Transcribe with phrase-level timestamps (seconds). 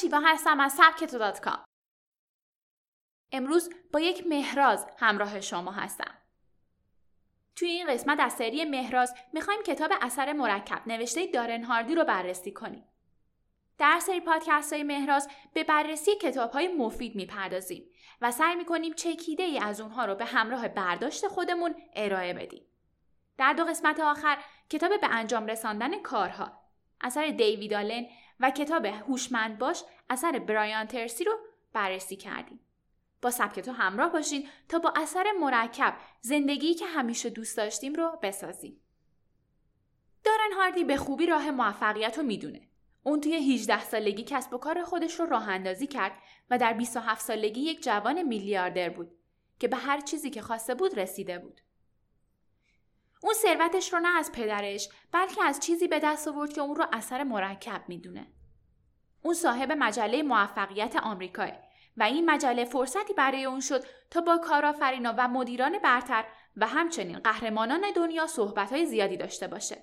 [0.00, 1.50] شیوا هستم از سبکتو.
[3.32, 6.14] امروز با یک مهراز همراه شما هستم.
[7.56, 12.52] توی این قسمت از سری مهراز می‌خوایم کتاب اثر مرکب نوشته دارن هاردی رو بررسی
[12.52, 12.84] کنیم.
[13.78, 17.84] در سری پادکست های مهراز به بررسی کتاب های مفید می‌پردازیم
[18.20, 22.66] و سعی می‌کنیم چکیده ای از اونها رو به همراه برداشت خودمون ارائه بدیم.
[23.38, 24.38] در دو قسمت آخر
[24.70, 26.52] کتاب به انجام رساندن کارها
[27.00, 28.06] اثر دیوید آلن
[28.40, 31.32] و کتاب هوشمند باش اثر برایان ترسی رو
[31.72, 32.60] بررسی کردیم.
[33.22, 38.18] با سبک تو همراه باشین تا با اثر مرکب زندگی که همیشه دوست داشتیم رو
[38.22, 38.80] بسازیم.
[40.24, 42.68] دارن هاردی به خوبی راه موفقیت رو می‌دونه.
[43.02, 46.12] اون توی 18 سالگی کسب و کار خودش رو راه اندازی کرد
[46.50, 49.18] و در 27 سالگی یک جوان میلیاردر بود
[49.58, 51.60] که به هر چیزی که خواسته بود رسیده بود.
[53.22, 56.86] اون ثروتش رو نه از پدرش بلکه از چیزی به دست آورد که اون رو
[56.92, 58.26] اثر مرکب می‌دونه.
[59.22, 61.48] اون صاحب مجله موفقیت آمریکا
[61.96, 66.24] و این مجله فرصتی برای اون شد تا با کارآفرینا و مدیران برتر
[66.56, 69.76] و همچنین قهرمانان دنیا صحبتهای زیادی داشته باشه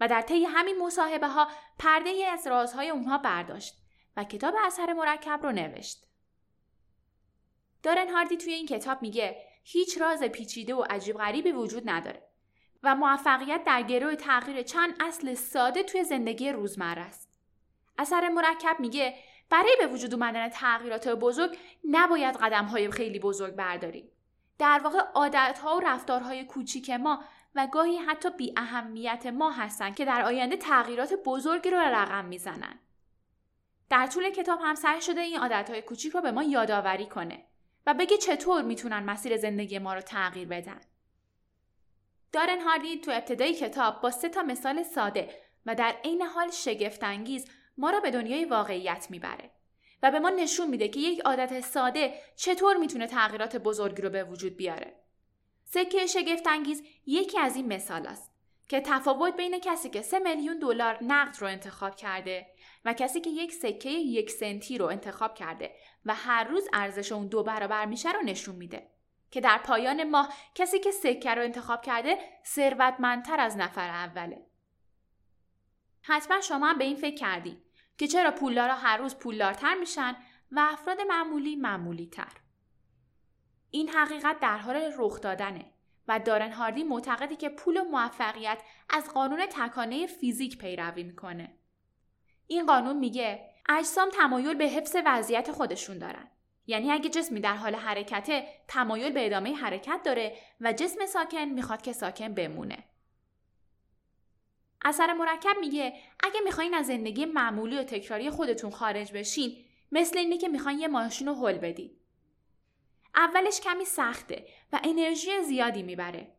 [0.00, 3.74] و در طی همین مصاحبه ها پرده از رازهای اونها برداشت
[4.16, 6.06] و کتاب اثر مرکب رو نوشت.
[7.82, 12.29] دارن هاردی توی این کتاب میگه هیچ راز پیچیده و عجیب غریبی وجود نداره
[12.82, 17.30] و موفقیت در گروه تغییر چند اصل ساده توی زندگی روزمره است.
[17.98, 19.14] اثر مرکب میگه
[19.50, 21.58] برای به وجود اومدن تغییرات بزرگ
[21.90, 24.10] نباید قدم های خیلی بزرگ برداریم.
[24.58, 29.96] در واقع عادت ها و رفتارهای کوچیک ما و گاهی حتی بی اهمیت ما هستند
[29.96, 32.78] که در آینده تغییرات بزرگی رو رقم می‌زنن.
[33.90, 37.44] در طول کتاب هم سعی شده این عادت های کوچیک رو به ما یادآوری کنه
[37.86, 40.80] و بگه چطور می‌تونن مسیر زندگی ما رو تغییر بدن.
[42.32, 45.28] دارن هاردی تو ابتدای کتاب با سه تا مثال ساده
[45.66, 47.48] و در عین حال شگفتانگیز
[47.78, 49.50] ما را به دنیای واقعیت می‌بره
[50.02, 54.24] و به ما نشون میده که یک عادت ساده چطور می‌تونه تغییرات بزرگی رو به
[54.24, 54.94] وجود بیاره.
[55.64, 58.30] سکه شگفتانگیز یکی از این مثال است
[58.68, 62.46] که تفاوت بین کسی که 3 میلیون دلار نقد رو انتخاب کرده
[62.84, 65.70] و کسی که یک سکه یک سنتی رو انتخاب کرده
[66.06, 68.90] و هر روز ارزش اون دو برابر میشه رو نشون میده.
[69.30, 74.46] که در پایان ماه کسی که سکه رو انتخاب کرده ثروتمندتر از نفر اوله.
[76.02, 77.62] حتما شما هم به این فکر کردید
[77.98, 80.16] که چرا پولدارا هر روز پولدارتر میشن
[80.52, 82.32] و افراد معمولی معمولی تر.
[83.70, 85.72] این حقیقت در حال رخ دادنه
[86.08, 91.56] و دارن هاردی معتقدی که پول و موفقیت از قانون تکانه فیزیک پیروی می‌کنه.
[92.46, 96.30] این قانون میگه اجسام تمایل به حفظ وضعیت خودشون دارن.
[96.70, 101.82] یعنی اگه جسمی در حال حرکته تمایل به ادامه حرکت داره و جسم ساکن می‌خواد
[101.82, 102.84] که ساکن بمونه.
[104.84, 110.38] اثر مرکب میگه اگه می‌خواین از زندگی معمولی و تکراری خودتون خارج بشین مثل اینه
[110.38, 112.00] که می‌خواین یه ماشین رو حل بدید.
[113.14, 116.32] اولش کمی سخته و انرژی زیادی می‌بره.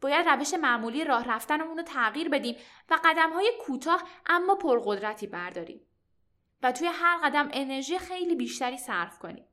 [0.00, 2.56] باید روش معمولی راه رفتنمون رو تغییر بدیم
[2.90, 5.80] و قدم های کوتاه اما پرقدرتی برداریم.
[6.64, 9.44] و توی هر قدم انرژی خیلی بیشتری صرف کنیم.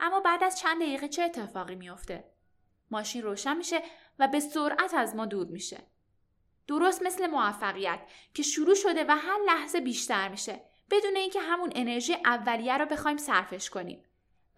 [0.00, 2.24] اما بعد از چند دقیقه چه اتفاقی میافته؟
[2.90, 3.82] ماشین روشن میشه
[4.18, 5.78] و به سرعت از ما دور میشه.
[6.66, 8.00] درست مثل موفقیت
[8.34, 10.60] که شروع شده و هر لحظه بیشتر میشه
[10.90, 14.04] بدون اینکه همون انرژی اولیه رو بخوایم صرفش کنیم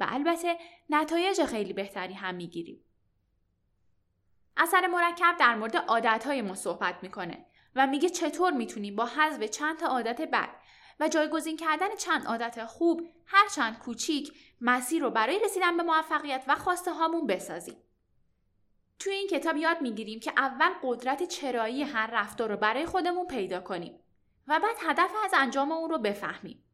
[0.01, 0.59] و البته
[0.91, 2.85] نتایج خیلی بهتری هم می‌گیریم.
[4.57, 9.79] اثر مرکب در مورد عادتهای ما صحبت می‌کنه و میگه چطور می‌تونیم با حذف چند
[9.79, 10.63] تا عادت بد
[11.03, 16.45] و جایگزین کردن چند عادت خوب هر چند کوچیک مسیر رو برای رسیدن به موفقیت
[16.49, 17.77] و خواسته هامون بسازیم.
[18.99, 23.61] توی این کتاب یاد می‌گیریم که اول قدرت چرایی هر رفتار رو برای خودمون پیدا
[23.61, 24.01] کنیم
[24.49, 26.65] و بعد هدف از انجام اون رو بفهمیم.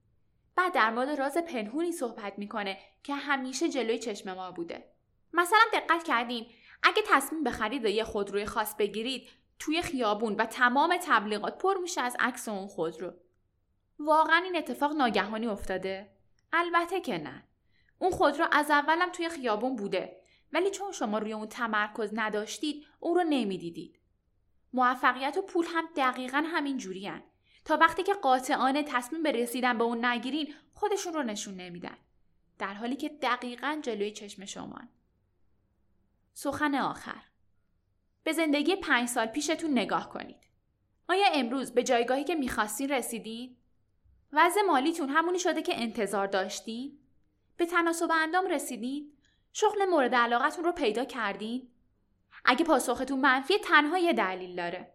[0.56, 4.92] بعد در مورد راز پنهونی صحبت می‌کنه که همیشه جلوی چشم ما بوده.
[5.32, 6.46] مثلا دقت کردیم
[6.82, 9.28] اگه تصمیم به خرید یه خودروی خاص بگیرید
[9.58, 13.12] توی خیابون و تمام تبلیغات پر میشه از عکس اون خودرو.
[13.98, 16.10] واقعا این اتفاق ناگهانی افتاده؟
[16.52, 17.44] البته که نه.
[17.98, 20.20] اون خودرو از اولم توی خیابون بوده
[20.52, 23.98] ولی چون شما روی اون تمرکز نداشتید اون رو نمی‌دیدید.
[24.72, 27.12] موفقیت و پول هم دقیقا همین جوری
[27.64, 31.96] تا وقتی که قاطعانه تصمیم به رسیدن به اون نگیرین خودشون رو نشون نمیدن.
[32.58, 34.80] در حالی که دقیقا جلوی چشم شما.
[36.34, 37.22] سخن آخر
[38.22, 40.48] به زندگی پنج سال پیشتون نگاه کنید.
[41.08, 43.56] آیا امروز به جایگاهی که می‌خواستین رسیدین؟
[44.32, 46.98] وضع مالیتون همونی شده که انتظار داشتین؟
[47.56, 49.12] به تناسب اندام رسیدین؟
[49.52, 51.68] شغل مورد علاقتون رو پیدا کردین؟
[52.44, 54.94] اگه پاسختون منفی تنها یه دلیل داره.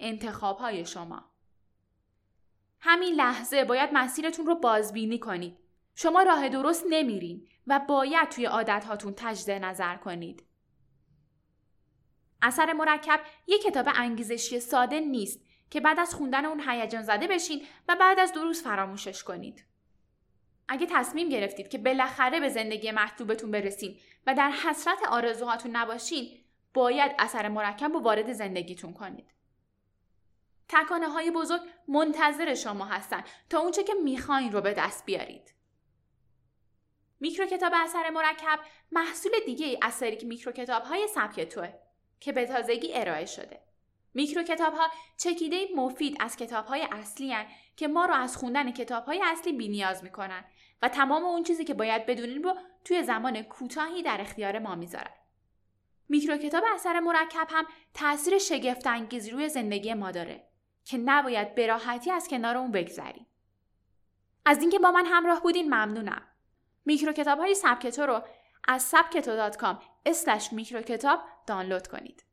[0.00, 1.30] انتخاب های شما.
[2.80, 5.58] همین لحظه باید مسیرتون رو بازبینی کنید.
[5.94, 10.42] شما راه درست نمیرین و باید توی عادتهاتون تجدید نظر کنید.
[12.42, 17.66] اثر مرکب یک کتاب انگیزشی ساده نیست که بعد از خوندن اون هیجان زده بشین
[17.88, 19.64] و بعد از دو روز فراموشش کنید.
[20.68, 27.12] اگه تصمیم گرفتید که بالاخره به زندگی مطلوبتون برسین و در حسرت آرزوهاتون نباشین، باید
[27.18, 29.30] اثر مرکب رو وارد زندگیتون کنید.
[30.68, 35.54] تکانه های بزرگ منتظر شما هستن تا اونچه که می‌خواین رو به دست بیارید.
[37.20, 38.58] میکرو کتاب اثر مرکب
[38.92, 41.72] محصول دیگه ای از سری میکرو کتاب های سبک توه
[42.20, 43.60] که به تازگی ارائه شده.
[44.16, 47.46] میکرو کتاب ها چکیده مفید از کتاب های اصلی هن
[47.76, 50.44] که ما رو از خوندن کتاب های اصلی بی نیاز می‌کنن
[50.82, 52.54] و تمام اون چیزی که باید بدونین رو
[52.84, 55.10] توی زمان کوتاهی در اختیار ما می‌ذارن.
[56.08, 60.48] میکرو کتاب اثر مرکب هم تاثیر شگفت انگیزی روی زندگی ما داره
[60.84, 63.26] که نباید به راحتی از کنار اون بگذریم.
[64.44, 66.22] از اینکه با من همراه بودین ممنونم.
[66.84, 68.22] میکرو کتاب های سبکتو رو
[68.68, 69.76] از سبکتو.com
[70.06, 72.22] اسلش میکرو کتاب دانلود کنید.